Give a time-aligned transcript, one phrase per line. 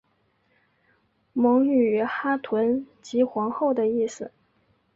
[1.31, 4.31] 蒙语哈屯即皇后的意思。